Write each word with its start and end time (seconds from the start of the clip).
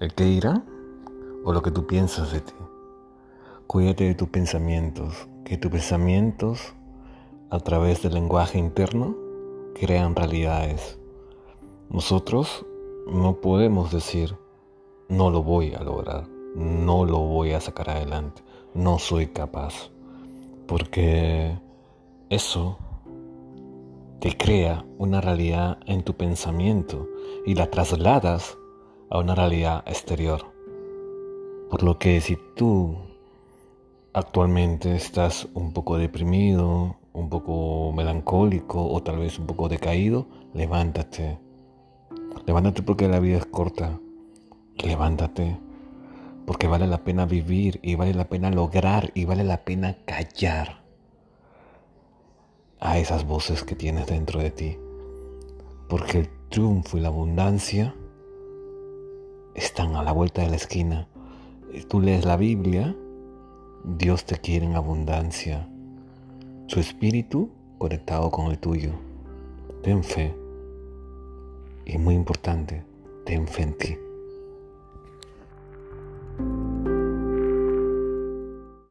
el 0.00 0.14
que 0.14 0.26
irá 0.26 0.62
o 1.44 1.52
lo 1.52 1.62
que 1.62 1.70
tú 1.70 1.86
piensas 1.86 2.32
de 2.32 2.40
ti. 2.40 2.54
Cuídate 3.66 4.04
de 4.04 4.14
tus 4.14 4.28
pensamientos, 4.28 5.28
que 5.44 5.58
tus 5.58 5.70
pensamientos 5.70 6.74
a 7.50 7.58
través 7.60 8.02
del 8.02 8.14
lenguaje 8.14 8.58
interno 8.58 9.16
crean 9.74 10.14
realidades. 10.14 10.98
Nosotros 11.90 12.64
no 13.06 13.40
podemos 13.40 13.90
decir, 13.90 14.36
no 15.08 15.30
lo 15.30 15.42
voy 15.42 15.74
a 15.74 15.82
lograr, 15.82 16.28
no 16.54 17.04
lo 17.04 17.18
voy 17.18 17.52
a 17.52 17.60
sacar 17.60 17.90
adelante, 17.90 18.42
no 18.74 18.98
soy 18.98 19.28
capaz, 19.28 19.90
porque 20.66 21.58
eso 22.28 22.78
te 24.20 24.36
crea 24.36 24.84
una 24.98 25.20
realidad 25.20 25.78
en 25.86 26.02
tu 26.02 26.14
pensamiento 26.14 27.08
y 27.46 27.54
la 27.54 27.70
trasladas 27.70 28.58
a 29.10 29.18
una 29.18 29.34
realidad 29.34 29.82
exterior. 29.86 30.46
Por 31.70 31.82
lo 31.82 31.98
que 31.98 32.20
si 32.20 32.38
tú 32.56 32.96
actualmente 34.12 34.94
estás 34.94 35.48
un 35.54 35.72
poco 35.72 35.98
deprimido, 35.98 36.96
un 37.12 37.28
poco 37.28 37.92
melancólico 37.92 38.86
o 38.86 39.02
tal 39.02 39.18
vez 39.18 39.38
un 39.38 39.46
poco 39.46 39.68
decaído, 39.68 40.26
levántate. 40.54 41.38
Levántate 42.46 42.82
porque 42.82 43.08
la 43.08 43.20
vida 43.20 43.38
es 43.38 43.46
corta. 43.46 43.98
Levántate 44.76 45.58
porque 46.48 46.66
vale 46.66 46.86
la 46.86 47.04
pena 47.04 47.26
vivir 47.26 47.78
y 47.82 47.94
vale 47.94 48.14
la 48.14 48.24
pena 48.30 48.50
lograr 48.50 49.10
y 49.12 49.26
vale 49.26 49.44
la 49.44 49.64
pena 49.64 49.98
callar 50.06 50.80
a 52.80 52.98
esas 52.98 53.26
voces 53.26 53.64
que 53.64 53.74
tienes 53.74 54.06
dentro 54.06 54.40
de 54.40 54.50
ti. 54.50 54.78
Porque 55.90 56.20
el 56.20 56.30
triunfo 56.48 56.96
y 56.96 57.00
la 57.00 57.08
abundancia 57.08 57.94
están 59.58 59.96
a 59.96 60.02
la 60.02 60.12
vuelta 60.12 60.42
de 60.42 60.50
la 60.50 60.56
esquina. 60.56 61.08
Tú 61.88 62.00
lees 62.00 62.24
la 62.24 62.36
Biblia, 62.36 62.96
Dios 63.84 64.24
te 64.24 64.36
quiere 64.36 64.66
en 64.66 64.76
abundancia. 64.76 65.68
Su 66.66 66.80
espíritu 66.80 67.50
conectado 67.78 68.30
con 68.30 68.50
el 68.50 68.58
tuyo. 68.58 68.92
Ten 69.82 70.04
fe. 70.04 70.34
Y 71.84 71.98
muy 71.98 72.14
importante, 72.14 72.84
ten 73.24 73.48
fe 73.48 73.62
en 73.62 73.78
ti. 73.78 74.07